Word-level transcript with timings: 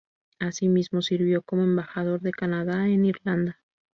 Asimismo, 0.39 1.03
sirvió 1.03 1.43
como 1.43 1.61
embajador 1.61 2.21
de 2.21 2.31
Canadá 2.31 2.87
en 2.87 3.05
Irlanda. 3.05 3.59